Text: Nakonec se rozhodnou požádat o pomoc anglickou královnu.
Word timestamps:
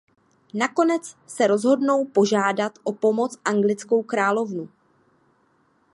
Nakonec 0.53 1.15
se 1.27 1.47
rozhodnou 1.47 2.05
požádat 2.05 2.79
o 2.83 2.93
pomoc 2.93 3.37
anglickou 3.45 4.03
královnu. 4.03 4.69